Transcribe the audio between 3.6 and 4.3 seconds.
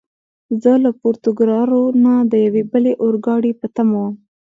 تمه ووم.